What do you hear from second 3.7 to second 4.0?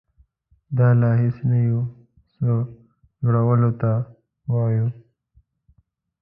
ته